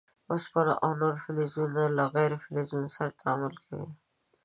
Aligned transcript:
اوسپنه 0.31 0.73
او 0.83 0.91
نور 1.01 1.15
فلزونه 1.23 1.81
له 1.97 2.03
غیر 2.15 2.31
فلزونو 2.43 2.89
سره 2.95 3.17
تعامل 3.21 3.53
کوي. 3.65 3.89